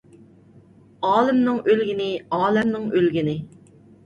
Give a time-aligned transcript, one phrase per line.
[1.09, 2.09] ئالىمنىڭ ئۆلگىنى
[2.39, 3.39] ئالەمنىڭ ئۆلگىنى.